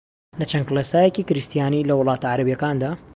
[0.39, 2.91] لە چەند کڵێسایەکی کریستیانی لە وڵاتە عەرەبییەکاندا